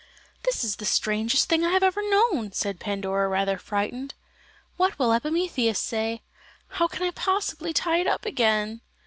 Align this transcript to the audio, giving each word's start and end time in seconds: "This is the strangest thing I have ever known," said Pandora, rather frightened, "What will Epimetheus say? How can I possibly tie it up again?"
"This 0.45 0.63
is 0.63 0.77
the 0.77 0.85
strangest 0.85 1.47
thing 1.47 1.63
I 1.63 1.69
have 1.73 1.83
ever 1.83 2.01
known," 2.01 2.53
said 2.53 2.79
Pandora, 2.79 3.27
rather 3.27 3.59
frightened, 3.59 4.15
"What 4.75 4.97
will 4.97 5.13
Epimetheus 5.13 5.77
say? 5.77 6.23
How 6.69 6.87
can 6.87 7.03
I 7.05 7.11
possibly 7.11 7.71
tie 7.71 7.99
it 7.99 8.07
up 8.07 8.25
again?" 8.25 8.81